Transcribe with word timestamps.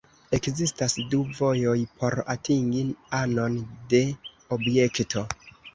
Ekzistas 0.35 0.95
du 1.11 1.19
vojoj 1.41 1.75
por 2.01 2.19
atingi 2.37 2.83
anon 3.23 3.63
de 3.95 4.05
objekto. 4.59 5.31